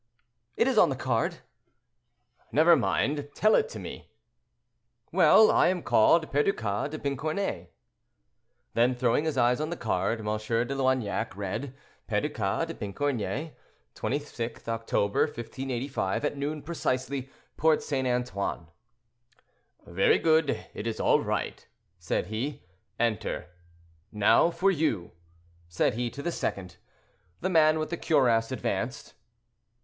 [0.57, 1.41] "It is on the card."
[2.51, 4.09] "Never mind; tell it to me."
[5.11, 7.67] "Well, I am called Perducas de Pincornay."
[8.73, 10.21] Then, throwing his eyes on the card.
[10.21, 10.25] M.
[10.25, 11.75] de Loignac read.
[12.07, 13.53] "Perducas de Pincornay,
[13.93, 17.29] 26 October, 1585, at noon precisely.
[17.55, 18.07] Porte St.
[18.07, 18.69] Antoine."
[19.85, 21.67] "Very good; it is all right,"
[21.99, 22.63] said he,
[22.99, 23.51] "enter.
[24.11, 25.11] Now for you,"
[25.67, 26.77] said he to the second.
[27.41, 29.13] The man with the cuirass advanced.